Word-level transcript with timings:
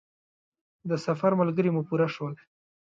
د 0.89 0.91
سفر 1.05 1.31
ملګري 1.41 1.69
مو 1.71 1.81
پوره 1.87 2.07
شول. 2.15 2.33